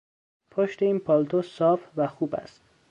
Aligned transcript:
پشت 0.51 0.81
این 0.83 0.99
پالتو 0.99 1.41
صاف 1.41 1.81
و 1.97 2.07
خوب 2.07 2.35
است. 2.35 2.61